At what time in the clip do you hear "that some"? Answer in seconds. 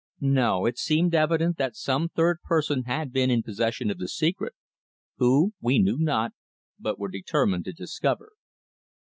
1.57-2.09